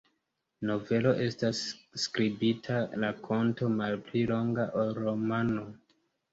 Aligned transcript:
Novelo 0.69 1.11
estas 1.25 1.59
skribita 2.05 2.81
rakonto, 3.05 3.71
malpli 3.77 4.27
longa 4.35 4.69
ol 4.85 4.93
romano. 5.05 5.71